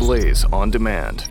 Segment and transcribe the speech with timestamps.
[0.00, 1.28] Blaze on Demand.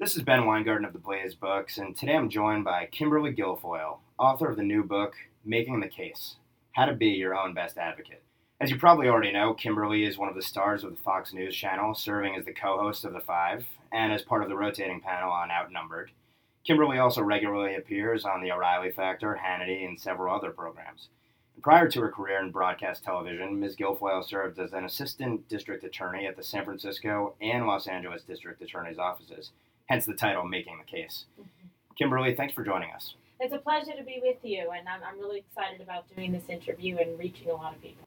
[0.00, 3.98] This is Ben Weingarten of the Blaze Books, and today I'm joined by Kimberly Guilfoyle,
[4.18, 5.12] author of the new book,
[5.44, 6.36] Making the Case
[6.72, 8.22] How to Be Your Own Best Advocate.
[8.58, 11.54] As you probably already know, Kimberly is one of the stars of the Fox News
[11.54, 15.02] channel, serving as the co host of The Five and as part of the rotating
[15.02, 16.12] panel on Outnumbered.
[16.66, 21.10] Kimberly also regularly appears on The O'Reilly Factor, Hannity, and several other programs.
[21.62, 23.74] Prior to her career in broadcast television, Ms.
[23.74, 28.62] Guilfoyle served as an assistant district attorney at the San Francisco and Los Angeles district
[28.62, 29.50] attorney's offices,
[29.86, 31.24] hence the title Making the Case.
[31.32, 31.68] Mm-hmm.
[31.98, 33.14] Kimberly, thanks for joining us.
[33.40, 36.48] It's a pleasure to be with you, and I'm, I'm really excited about doing this
[36.48, 38.04] interview and reaching a lot of people.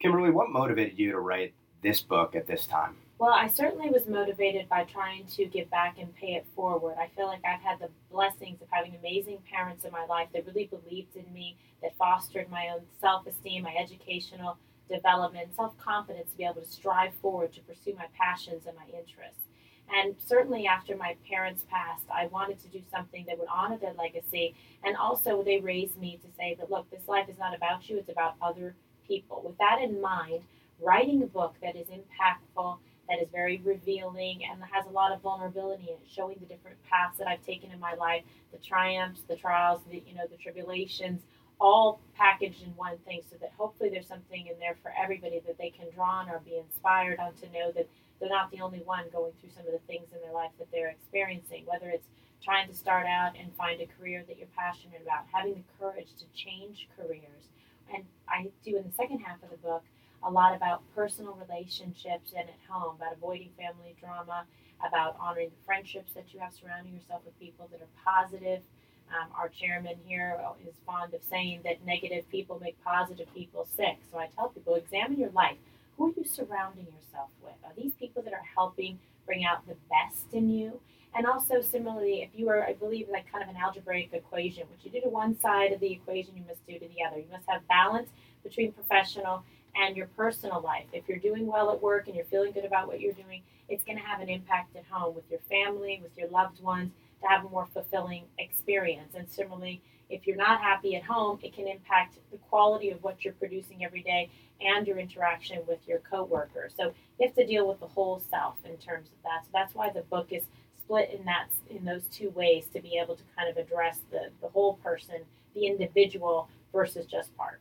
[0.00, 1.52] Kimberly, what motivated you to write
[1.82, 2.96] this book at this time?
[3.18, 6.96] Well, I certainly was motivated by trying to give back and pay it forward.
[7.00, 10.46] I feel like I've had the blessings of having amazing parents in my life that
[10.46, 14.58] really believed in me, that fostered my own self esteem, my educational
[14.90, 18.84] development, self confidence to be able to strive forward to pursue my passions and my
[18.94, 19.44] interests.
[19.88, 23.94] And certainly after my parents passed, I wanted to do something that would honor their
[23.94, 24.54] legacy.
[24.84, 27.96] And also, they raised me to say that, look, this life is not about you,
[27.96, 28.74] it's about other
[29.08, 29.40] people.
[29.42, 30.42] With that in mind,
[30.82, 32.76] writing a book that is impactful
[33.08, 36.76] that is very revealing and has a lot of vulnerability in it, showing the different
[36.88, 40.36] paths that I've taken in my life, the triumphs, the trials, the you know, the
[40.36, 41.22] tribulations,
[41.60, 45.56] all packaged in one thing so that hopefully there's something in there for everybody that
[45.58, 47.88] they can draw on or be inspired on to know that
[48.20, 50.68] they're not the only one going through some of the things in their life that
[50.72, 52.06] they're experiencing, whether it's
[52.42, 56.08] trying to start out and find a career that you're passionate about, having the courage
[56.18, 57.48] to change careers.
[57.94, 59.82] And I do in the second half of the book
[60.24, 64.44] a lot about personal relationships and at home, about avoiding family drama,
[64.86, 68.62] about honoring the friendships that you have surrounding yourself with people that are positive.
[69.08, 73.98] Um, our chairman here is fond of saying that negative people make positive people sick.
[74.10, 75.56] So I tell people examine your life.
[75.96, 77.54] Who are you surrounding yourself with?
[77.64, 80.80] Are these people that are helping bring out the best in you?
[81.16, 84.84] And also, similarly, if you are, I believe, like kind of an algebraic equation, which
[84.84, 87.18] you do to one side of the equation, you must do to the other.
[87.18, 88.10] You must have balance
[88.42, 89.42] between professional
[89.76, 90.86] and your personal life.
[90.92, 93.84] If you're doing well at work and you're feeling good about what you're doing, it's
[93.84, 96.92] going to have an impact at home with your family, with your loved ones,
[97.22, 99.14] to have a more fulfilling experience.
[99.14, 103.24] And similarly, if you're not happy at home, it can impact the quality of what
[103.24, 106.72] you're producing every day and your interaction with your coworkers.
[106.76, 109.44] So you have to deal with the whole self in terms of that.
[109.44, 110.44] So that's why the book is
[110.78, 114.30] split in that in those two ways to be able to kind of address the,
[114.40, 115.16] the whole person,
[115.54, 117.60] the individual versus just part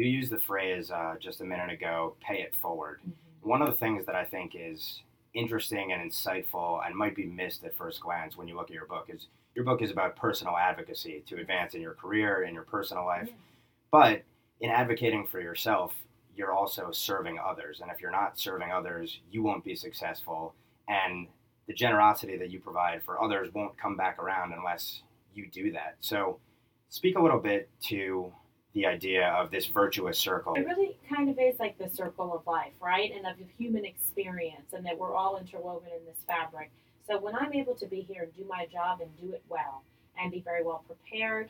[0.00, 3.00] you used the phrase uh, just a minute ago, pay it forward.
[3.00, 3.48] Mm-hmm.
[3.48, 5.02] One of the things that I think is
[5.34, 8.86] interesting and insightful and might be missed at first glance when you look at your
[8.86, 12.62] book is your book is about personal advocacy to advance in your career, in your
[12.62, 13.26] personal life.
[13.28, 13.34] Yeah.
[13.90, 14.22] But
[14.60, 15.92] in advocating for yourself,
[16.36, 17.80] you're also serving others.
[17.80, 20.54] And if you're not serving others, you won't be successful.
[20.88, 21.26] And
[21.66, 25.02] the generosity that you provide for others won't come back around unless
[25.34, 25.96] you do that.
[26.00, 26.38] So,
[26.88, 28.32] speak a little bit to
[28.72, 30.54] the idea of this virtuous circle.
[30.54, 33.10] It really kind of is like the circle of life, right?
[33.14, 36.70] And of human experience, and that we're all interwoven in this fabric.
[37.06, 39.82] So when I'm able to be here and do my job and do it well,
[40.18, 41.48] and be very well prepared,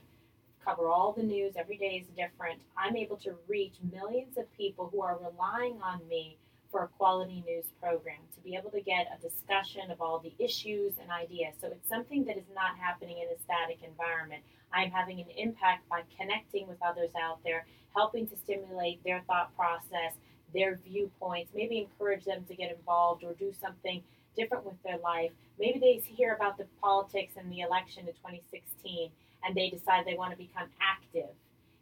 [0.64, 4.88] cover all the news, every day is different, I'm able to reach millions of people
[4.92, 6.37] who are relying on me
[6.70, 10.32] for a quality news program to be able to get a discussion of all the
[10.38, 11.54] issues and ideas.
[11.60, 14.42] So it's something that is not happening in a static environment.
[14.72, 19.54] I'm having an impact by connecting with others out there, helping to stimulate their thought
[19.56, 20.14] process,
[20.54, 24.02] their viewpoints, maybe encourage them to get involved or do something
[24.37, 25.32] different with their life.
[25.58, 29.10] Maybe they hear about the politics and the election in 2016
[29.44, 31.31] and they decide they want to become active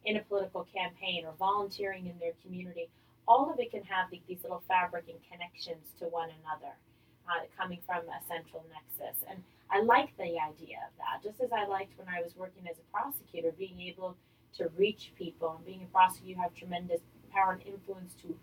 [0.05, 2.89] in a political campaign or volunteering in their community
[3.29, 6.73] all of it can have these little fabric and connections to one another
[7.29, 9.21] uh, coming from a central nexus.
[9.29, 12.65] And I like the idea of that, just as I liked when I was working
[12.65, 14.17] as a prosecutor, being able
[14.57, 17.01] to reach people and being a prosecutor, you have tremendous
[17.31, 18.35] power and influence to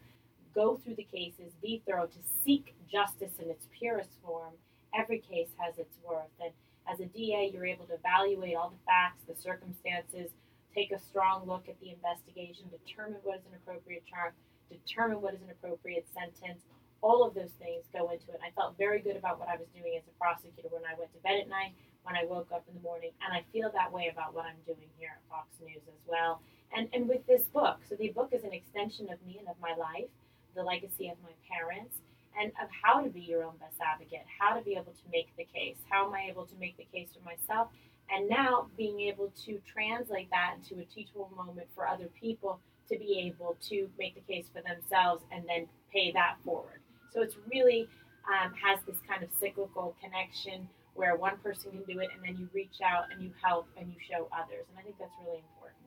[0.55, 4.55] go through the cases, be thorough, to seek justice in its purest form.
[4.95, 6.31] Every case has its worth.
[6.41, 6.53] And
[6.87, 10.31] as a DA, you're able to evaluate all the facts, the circumstances,
[10.73, 14.33] take a strong look at the investigation, determine what is an appropriate charge,
[14.71, 16.63] determine what is an appropriate sentence.
[17.03, 18.41] All of those things go into it.
[18.43, 21.13] I felt very good about what I was doing as a prosecutor when I went
[21.13, 23.93] to bed at night, when I woke up in the morning, and I feel that
[23.93, 26.41] way about what I'm doing here at Fox News as well.
[26.75, 29.57] And and with this book, so the book is an extension of me and of
[29.61, 30.11] my life,
[30.55, 31.95] the legacy of my parents,
[32.39, 35.29] and of how to be your own best advocate, how to be able to make
[35.37, 37.69] the case, how am I able to make the case for myself,
[38.11, 42.61] and now being able to translate that into a teachable moment for other people
[42.91, 46.81] to be able to make the case for themselves and then pay that forward.
[47.13, 47.89] So it's really
[48.29, 52.41] um, has this kind of cyclical connection where one person can do it and then
[52.41, 54.65] you reach out and you help and you show others.
[54.71, 55.83] And I think that's really important.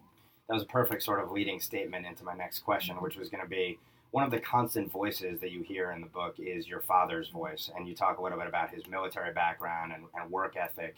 [0.48, 3.44] That was a perfect sort of leading statement into my next question, which was going
[3.44, 3.78] to be
[4.12, 7.70] one of the constant voices that you hear in the book is your father's voice.
[7.76, 10.96] And you talk a little bit about his military background and, and work ethic.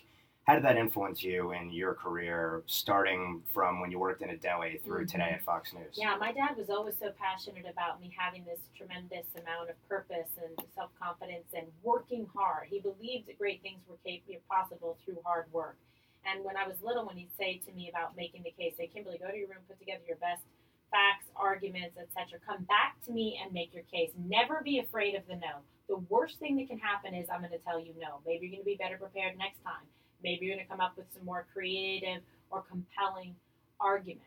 [0.47, 4.37] How did that influence you in your career, starting from when you worked in a
[4.37, 5.35] deli through today mm-hmm.
[5.35, 5.93] at Fox News?
[5.93, 10.33] Yeah, my dad was always so passionate about me having this tremendous amount of purpose
[10.41, 12.67] and self confidence and working hard.
[12.69, 15.77] He believed that great things were capable, possible through hard work.
[16.25, 18.87] And when I was little, when he'd say to me about making the case, say,
[18.87, 20.41] Kimberly, go to your room, put together your best
[20.89, 22.41] facts, arguments, etc.
[22.45, 24.09] Come back to me and make your case.
[24.17, 25.61] Never be afraid of the no.
[25.87, 28.25] The worst thing that can happen is I'm going to tell you no.
[28.25, 29.85] Maybe you're going to be better prepared next time.
[30.23, 33.35] Maybe you're going to come up with some more creative or compelling
[33.79, 34.25] arguments.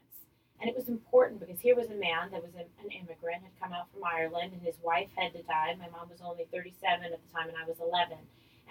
[0.60, 3.60] And it was important because here was a man that was an an immigrant, had
[3.60, 5.74] come out from Ireland, and his wife had to die.
[5.78, 8.16] My mom was only 37 at the time, and I was 11.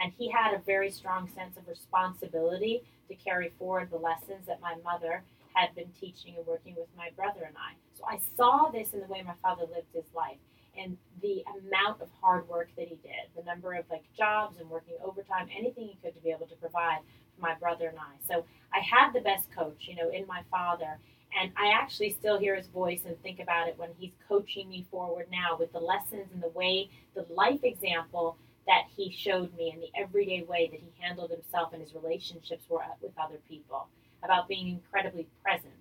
[0.01, 4.61] And he had a very strong sense of responsibility to carry forward the lessons that
[4.61, 5.23] my mother
[5.53, 7.73] had been teaching and working with my brother and I.
[7.97, 10.37] So I saw this in the way my father lived his life
[10.77, 14.69] and the amount of hard work that he did, the number of like jobs and
[14.69, 16.99] working overtime, anything he could to be able to provide
[17.35, 18.15] for my brother and I.
[18.27, 20.97] So I had the best coach, you know, in my father.
[21.39, 24.85] And I actually still hear his voice and think about it when he's coaching me
[24.91, 28.37] forward now with the lessons and the way, the life example
[28.67, 32.65] that he showed me and the everyday way that he handled himself and his relationships
[32.69, 33.87] were uh, with other people,
[34.23, 35.73] about being incredibly present.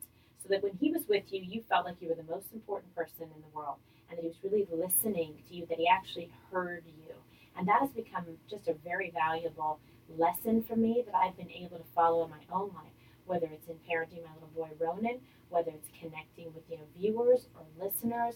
[0.43, 2.95] So that when he was with you, you felt like you were the most important
[2.97, 3.77] person in the world
[4.13, 7.15] and that he was really listening to you, that he actually heard you.
[7.57, 9.81] And that has become just a very valuable
[10.19, 12.93] lesson for me that I've been able to follow in my own life,
[13.27, 17.49] whether it's in parenting my little boy Ronan, whether it's connecting with you know viewers
[17.55, 18.35] or listeners,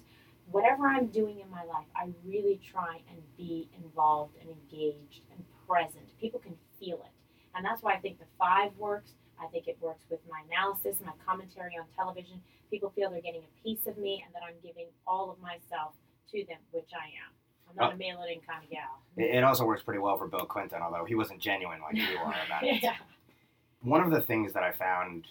[0.50, 5.44] whatever I'm doing in my life, I really try and be involved and engaged and
[5.68, 6.18] present.
[6.20, 7.12] People can feel it.
[7.54, 9.12] And that's why I think the five works.
[9.42, 12.40] I think it works with my analysis, my commentary on television.
[12.70, 15.92] People feel they're getting a piece of me and that I'm giving all of myself
[16.32, 17.32] to them, which I am.
[17.68, 19.02] I'm not uh, a mail it in kind of gal.
[19.16, 22.18] It, it also works pretty well for Bill Clinton, although he wasn't genuine like you
[22.18, 22.78] are about it.
[22.82, 22.96] yeah.
[23.82, 25.26] One of the things that I found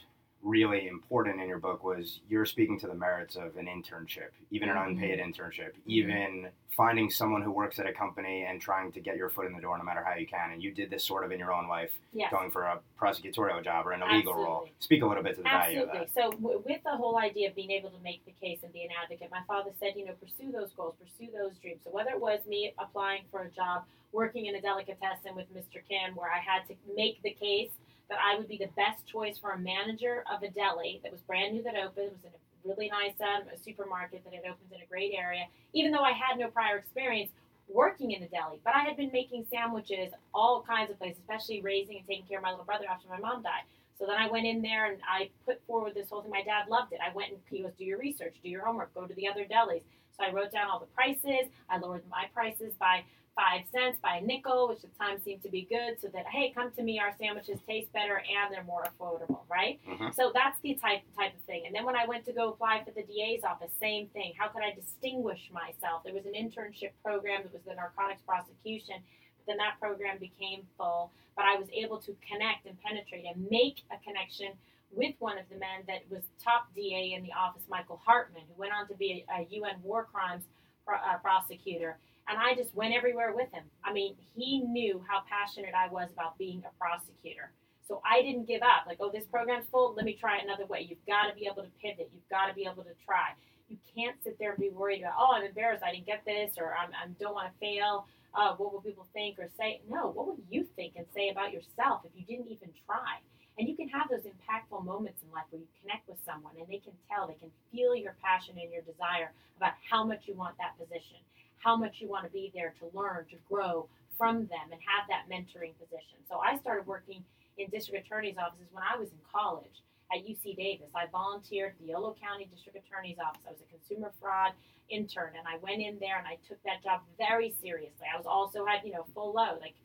[0.46, 4.70] really important in your book was you're speaking to the merits of an internship, even
[4.70, 5.30] an unpaid mm-hmm.
[5.30, 9.48] internship, even finding someone who works at a company and trying to get your foot
[9.48, 10.52] in the door no matter how you can.
[10.52, 12.32] And you did this sort of in your own life, Yes.
[12.32, 14.70] going for a prosecutorial job or an a legal role.
[14.80, 16.12] Speak a little bit to the value of Absolutely.
[16.14, 16.14] that.
[16.14, 18.84] So, w- with the whole idea of being able to make the case and be
[18.84, 21.80] an advocate, my father said, you know, pursue those goals, pursue those dreams.
[21.84, 25.82] So, whether it was me applying for a job, working in a delicatessen with Mr.
[25.90, 27.72] Kim, where I had to make the case
[28.10, 31.22] that I would be the best choice for a manager of a deli that was
[31.22, 34.72] brand new that opened, was in a really nice um, a supermarket that had opened
[34.74, 37.32] in a great area, even though I had no prior experience
[37.68, 38.60] working in a deli.
[38.64, 42.38] But I had been making sandwiches all kinds of places, especially raising and taking care
[42.38, 43.64] of my little brother after my mom died.
[43.98, 46.32] So then I went in there and I put forward this whole thing.
[46.32, 47.00] My dad loved it.
[47.02, 49.46] I went and he goes, do your research, do your homework, go to the other
[49.46, 49.84] delis.
[50.18, 51.50] So I wrote down all the prices.
[51.70, 53.04] I lowered my prices by
[53.36, 56.00] five cents, by a nickel, which at the time seemed to be good.
[56.02, 59.80] So that hey, come to me, our sandwiches taste better and they're more affordable, right?
[59.86, 60.16] Mhm.
[60.16, 61.66] So that's the type type of thing.
[61.66, 64.34] And then when I went to go apply for the DA's office, same thing.
[64.38, 66.04] How could I distinguish myself?
[66.04, 68.96] There was an internship program that was the narcotics prosecution.
[69.38, 73.50] But then that program became full, but I was able to connect and penetrate and
[73.52, 74.54] make a connection
[74.92, 78.54] with one of the men that was top DA in the office, Michael Hartman, who
[78.60, 80.46] went on to be a, a UN war crimes
[80.86, 81.98] pro, uh, prosecutor.
[82.28, 83.64] And I just went everywhere with him.
[83.84, 87.52] I mean, he knew how passionate I was about being a prosecutor.
[87.88, 88.88] So I didn't give up.
[88.88, 89.94] Like, oh, this program's full.
[89.96, 90.82] Let me try another way.
[90.90, 92.10] You've got to be able to pivot.
[92.14, 93.38] You've got to be able to try.
[93.70, 95.84] You can't sit there and be worried about, oh, I'm embarrassed.
[95.84, 98.08] I didn't get this, or I'm, I don't want to fail.
[98.34, 99.82] Uh, what will people think or say?
[99.90, 103.22] No, what would you think and say about yourself if you didn't even try?
[103.58, 106.68] And you can have those impactful moments in life where you connect with someone and
[106.68, 110.34] they can tell, they can feel your passion and your desire about how much you
[110.34, 111.24] want that position,
[111.58, 115.08] how much you want to be there to learn, to grow from them and have
[115.10, 116.20] that mentoring position.
[116.30, 117.24] So I started working
[117.58, 119.84] in district attorney's offices when I was in college
[120.14, 120.88] at UC Davis.
[120.96, 123.42] I volunteered at the Yolo County District Attorney's Office.
[123.48, 124.54] I was a consumer fraud
[124.90, 128.06] intern and I went in there and I took that job very seriously.
[128.06, 129.76] I was also had, you know, full load, like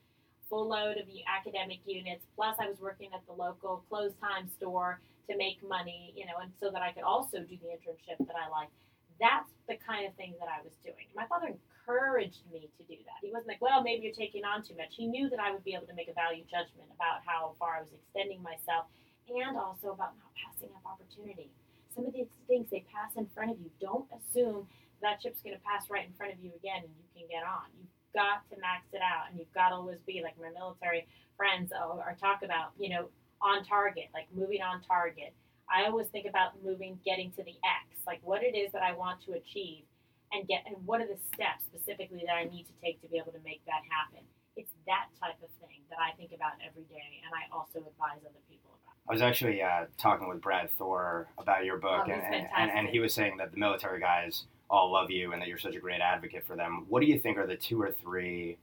[0.48, 2.26] full load of the academic units.
[2.36, 5.00] Plus I was working at the local Clothestime store
[5.30, 8.36] to make money, you know, and so that I could also do the internship that
[8.36, 8.72] I liked.
[9.20, 11.06] That's the kind of thing that I was doing.
[11.14, 13.20] My father encouraged me to do that.
[13.20, 14.96] He wasn't like, well, maybe you're taking on too much.
[14.96, 17.76] He knew that I would be able to make a value judgment about how far
[17.76, 18.88] I was extending myself
[19.28, 21.52] and also about not passing up opportunity.
[21.94, 23.70] Some of these things they pass in front of you.
[23.80, 24.66] Don't assume
[25.02, 27.44] that chip's going to pass right in front of you again and you can get
[27.44, 27.68] on.
[27.76, 31.06] You've got to max it out, and you've got to always be like my military
[31.36, 33.08] friends uh, or talk about, you know,
[33.40, 35.32] on target, like moving on target.
[35.70, 38.92] I always think about moving, getting to the X, like what it is that I
[38.92, 39.84] want to achieve,
[40.32, 43.18] and get and what are the steps specifically that I need to take to be
[43.18, 44.26] able to make that happen.
[44.56, 48.20] It's that type of thing that I think about every day, and I also advise
[48.20, 48.94] other people about.
[49.08, 52.70] I was actually uh, talking with Brad Thor about your book, Oh, and, and, and,
[52.70, 55.74] and he was saying that the military guys all love you and that you're such
[55.74, 56.86] a great advocate for them.
[56.88, 58.58] What do you think are the two or three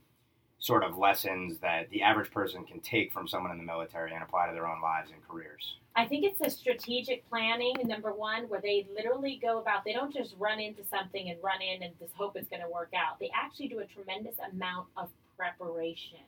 [0.59, 4.23] sort of lessons that the average person can take from someone in the military and
[4.23, 5.77] apply to their own lives and careers?
[5.95, 10.13] I think it's a strategic planning, number one, where they literally go about, they don't
[10.13, 13.19] just run into something and run in and just hope it's going to work out.
[13.19, 16.19] They actually do a tremendous amount of preparation.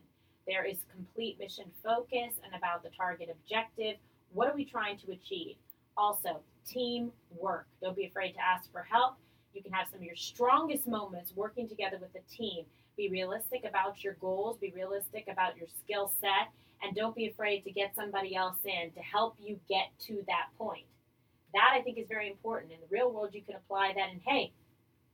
[0.47, 3.97] There is complete mission focus and about the target objective.
[4.33, 5.55] What are we trying to achieve?
[5.97, 7.67] Also, teamwork.
[7.81, 9.15] Don't be afraid to ask for help.
[9.53, 12.65] You can have some of your strongest moments working together with the team.
[12.99, 16.51] Be realistic about your goals, be realistic about your skill set,
[16.83, 20.47] and don't be afraid to get somebody else in to help you get to that
[20.57, 20.83] point.
[21.53, 22.73] That I think is very important.
[22.73, 24.51] In the real world, you can apply that and hey,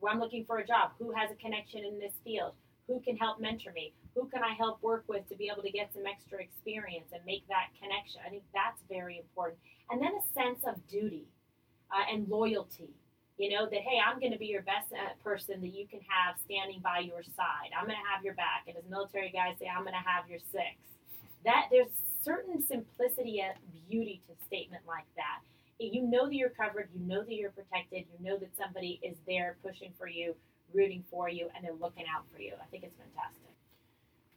[0.02, 0.94] well, I'm looking for a job.
[0.98, 2.54] Who has a connection in this field?
[2.88, 3.94] Who can help mentor me?
[4.16, 7.24] Who can I help work with to be able to get some extra experience and
[7.24, 8.22] make that connection?
[8.26, 9.60] I think that's very important.
[9.92, 11.28] And then a sense of duty
[11.92, 12.96] uh, and loyalty.
[13.38, 16.00] You know, that, hey, I'm going to be your best uh, person that you can
[16.08, 17.76] have standing by your side.
[17.78, 18.64] I'm going to have your back.
[18.68, 20.80] And as military guys say, I'm going to have your six.
[21.44, 21.92] That there's
[22.24, 23.54] certain simplicity and
[23.90, 25.44] beauty to a statement like that.
[25.80, 29.18] You know that you're covered, you know that you're protected, you know that somebody is
[29.28, 30.34] there pushing for you,
[30.74, 32.54] rooting for you, and they're looking out for you.
[32.62, 33.42] I think it's fantastic.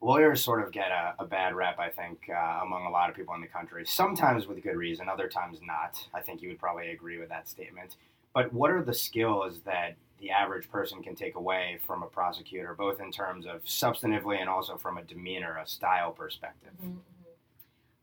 [0.01, 3.17] Lawyers sort of get a, a bad rep, I think, uh, among a lot of
[3.17, 3.85] people in the country.
[3.87, 6.05] Sometimes with good reason, other times not.
[6.13, 7.97] I think you would probably agree with that statement.
[8.39, 12.73] But what are the skills that the average person can take away from a prosecutor,
[12.73, 16.71] both in terms of substantively and also from a demeanor, a style perspective?
[16.81, 16.99] Mm-hmm.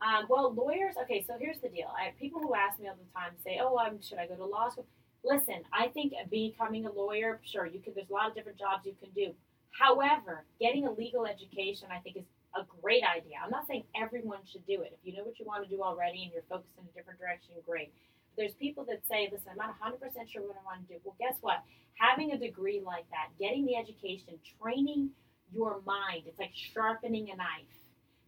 [0.01, 0.95] Um, well, lawyers.
[1.03, 1.87] Okay, so here's the deal.
[1.97, 4.35] I have people who ask me all the time, say, "Oh, um, should I go
[4.35, 4.85] to law school?"
[5.23, 7.95] Listen, I think becoming a lawyer, sure, you could.
[7.95, 9.33] There's a lot of different jobs you can do.
[9.71, 12.25] However, getting a legal education, I think, is
[12.57, 13.37] a great idea.
[13.41, 14.99] I'm not saying everyone should do it.
[14.99, 17.21] If you know what you want to do already and you're focused in a different
[17.21, 17.93] direction, great.
[18.37, 19.99] There's people that say, listen, I'm not 100%
[20.31, 20.99] sure what I want to do.
[21.03, 21.63] Well, guess what?
[21.99, 25.09] Having a degree like that, getting the education, training
[25.53, 27.71] your mind, it's like sharpening a knife.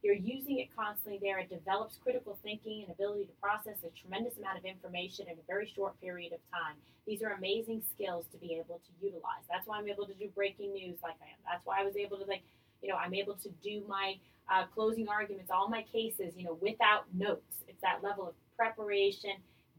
[0.03, 1.39] You're using it constantly there.
[1.39, 5.45] It develops critical thinking and ability to process a tremendous amount of information in a
[5.47, 6.75] very short period of time.
[7.05, 9.43] These are amazing skills to be able to utilize.
[9.49, 11.41] That's why I'm able to do breaking news like I am.
[11.43, 12.43] That's why I was able to like,
[12.81, 14.15] you know, I'm able to do my
[14.51, 17.63] uh, closing arguments, all my cases, you know, without notes.
[17.67, 19.31] It's that level of preparation,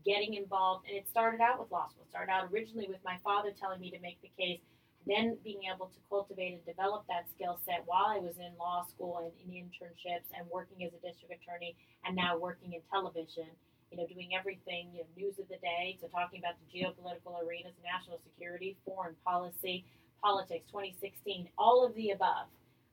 [0.05, 2.05] getting involved, and it started out with law school.
[2.05, 4.61] It started out originally with my father telling me to make the case
[5.09, 8.85] then being able to cultivate and develop that skill set while I was in law
[8.85, 11.75] school and in internships and working as a district attorney
[12.05, 13.49] and now working in television,
[13.91, 17.41] you know, doing everything, you know, news of the day to talking about the geopolitical
[17.41, 19.85] arenas, national security, foreign policy,
[20.23, 22.47] politics, 2016, all of the above.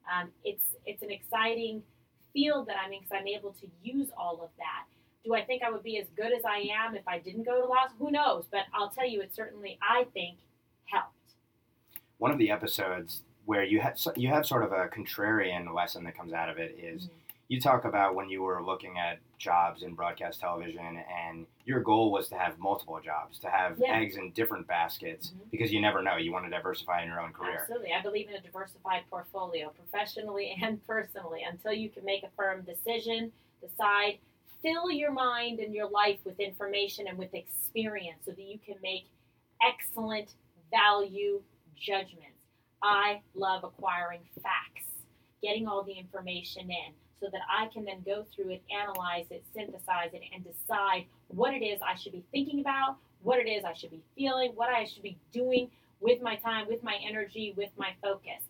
[0.07, 1.83] Um, it's it's an exciting
[2.31, 4.85] field that I'm in because I'm able to use all of that.
[5.25, 7.59] Do I think I would be as good as I am if I didn't go
[7.59, 8.07] to law school?
[8.07, 8.45] Who knows?
[8.49, 10.37] But I'll tell you, it certainly, I think,
[10.85, 11.09] helped
[12.19, 16.15] one of the episodes where you have you have sort of a contrarian lesson that
[16.17, 17.13] comes out of it is Mm-hmm.
[17.49, 22.11] you talk about when you were looking at jobs in broadcast television and your goal
[22.11, 23.97] was to have multiple jobs to have Yeah.
[23.97, 25.51] eggs in different baskets Mhm.
[25.51, 27.91] because you never know you want to diversify in your own career Absolutely.
[27.93, 32.61] I believe in a diversified portfolio, professionally and personally, until you can make a firm
[32.63, 34.19] decision, decide,
[34.61, 38.75] fill your mind and your life with information and with experience so that you can
[38.81, 39.05] make
[39.61, 40.33] excellent
[40.71, 41.41] value
[41.75, 42.31] judgments.
[42.81, 44.87] I love acquiring facts,
[45.41, 49.43] getting all the information in so that I can then go through it, analyze it,
[49.53, 53.63] synthesize it, and decide what it is I should be thinking about, what it is
[53.63, 57.53] I should be feeling, what I should be doing with my time, with my energy,
[57.55, 58.43] with my focus.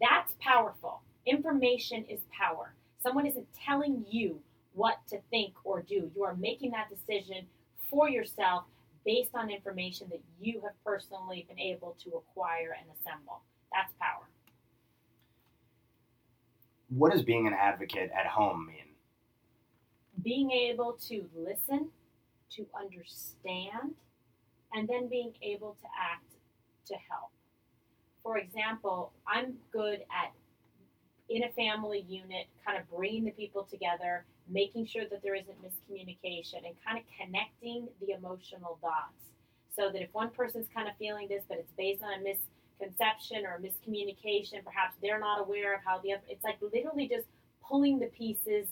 [0.00, 1.00] That's powerful.
[1.26, 2.74] Information is power.
[3.02, 4.40] Someone isn't telling you
[4.78, 6.10] what to think or do.
[6.16, 7.46] You are making that decision
[7.90, 8.64] for yourself
[9.04, 13.42] based on information that you have personally been able to acquire and assemble.
[13.72, 14.28] That's power.
[16.90, 18.86] what does being an advocate at home mean
[20.22, 21.90] Being able to listen,
[22.50, 23.94] to understand,
[24.74, 26.34] and then being able to act
[26.86, 27.30] to help.
[28.22, 30.32] For example, I'm good at
[31.28, 35.56] in a family unit, kind of bringing the people together, making sure that there isn't
[35.62, 39.28] miscommunication, and kind of connecting the emotional dots.
[39.76, 43.44] So that if one person's kind of feeling this, but it's based on a misconception
[43.44, 44.64] or miscommunication.
[44.64, 46.22] Perhaps they're not aware of how the other.
[46.28, 47.26] It's like literally just
[47.62, 48.66] pulling the pieces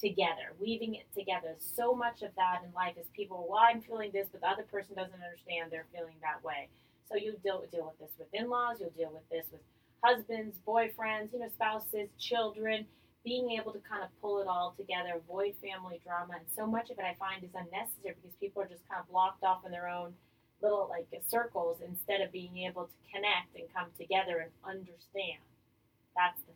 [0.00, 1.56] together, weaving it together.
[1.58, 3.46] So much of that in life is people.
[3.48, 6.68] Well, I'm feeling this, but the other person doesn't understand they're feeling that way.
[7.10, 8.78] So you deal deal with this with in-laws.
[8.80, 9.62] You'll deal with this with
[10.02, 12.86] husbands, boyfriends, you know, spouses, children.
[13.24, 16.88] Being able to kind of pull it all together, avoid family drama, and so much
[16.88, 19.72] of it I find is unnecessary because people are just kind of blocked off in
[19.72, 20.14] their own
[20.62, 25.42] little like circles instead of being able to connect and come together and understand.
[26.16, 26.47] That's.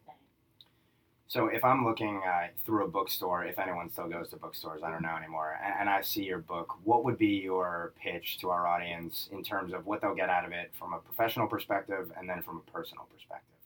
[1.33, 4.91] So if I'm looking uh, through a bookstore, if anyone still goes to bookstores, I
[4.91, 8.51] don't know anymore, and, and, I see your book, what would be your pitch to
[8.51, 12.13] our audience in terms of what they'll get out of it from a professional perspective
[12.19, 13.57] and then from a personal perspective?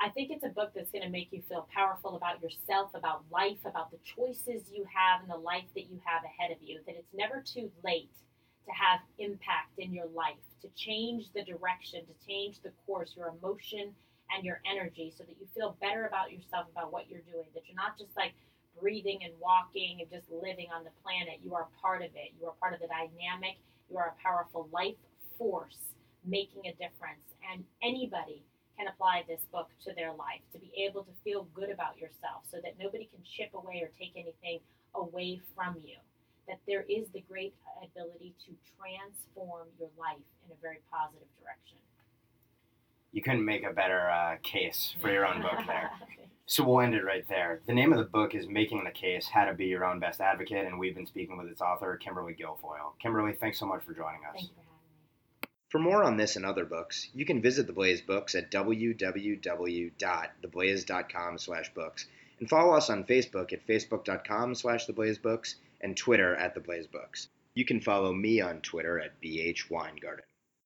[0.00, 3.24] I think it's a book that's going to make you feel powerful about yourself, about
[3.32, 6.80] life, about the choices you have and the life that you have ahead of you.
[6.84, 8.12] That it's never too late
[8.66, 13.32] to have impact in your life, to change the direction, to change the course, your
[13.40, 13.94] emotion
[14.34, 17.62] and your energy so that you feel better about yourself, about what you're doing, that
[17.66, 18.32] you're not just like
[18.80, 21.40] breathing and walking and just living on the planet.
[21.44, 22.32] You are part of it.
[22.40, 23.60] You are part of the dynamic.
[23.90, 24.96] You are a powerful life
[25.36, 25.92] force
[26.24, 27.26] making a difference.
[27.52, 28.42] And anybody
[28.78, 32.48] can apply this book to their life to be able to feel good about yourself
[32.48, 34.60] so that nobody can chip away or take anything
[34.94, 36.00] away from you.
[36.48, 41.78] That there is the great ability to transform your life in a very positive direction
[43.12, 45.90] you couldn't make a better uh, case for your own book there.
[46.44, 47.60] So we'll end it right there.
[47.66, 50.20] The name of the book is Making the Case How to Be Your Own Best
[50.20, 52.98] Advocate, and we've been speaking with its author, Kimberly Guilfoyle.
[53.00, 54.34] Kimberly, thanks so much for joining us.
[54.34, 54.62] Thank you for.
[55.70, 61.38] For more on this and other books, you can visit The Blaze Books at www.theblaze.com
[61.38, 62.06] slash books
[62.38, 67.28] and follow us on Facebook at facebook.com slash theblazebooks and Twitter at The Blaze Books.
[67.54, 70.24] You can follow me on Twitter at BH Weingarten.